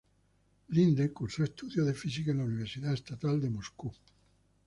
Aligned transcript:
Linde 0.69 1.13
cursó 1.13 1.43
estudios 1.43 1.85
de 1.85 1.93
física 1.93 2.31
en 2.31 2.39
la 2.39 2.45
Universidad 2.45 2.91
Estatal 2.91 3.39
de 3.39 3.51
Moscú. 3.51 3.93